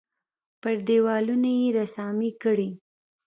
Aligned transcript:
پر 0.61 0.75
دېوالونو 0.87 1.49
یې 1.59 1.67
رسامۍ 1.79 2.31
کړي. 2.43 2.69